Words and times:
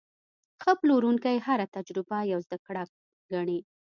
ښه 0.61 0.71
پلورونکی 0.79 1.37
هره 1.45 1.65
تجربه 1.75 2.17
یوه 2.31 2.43
زده 2.45 2.57
کړه 2.65 2.83
ګڼي. 3.31 3.59